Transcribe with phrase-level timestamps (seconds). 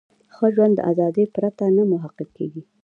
[0.35, 2.61] ښه ژوند له ازادۍ پرته نه محقق کیږي.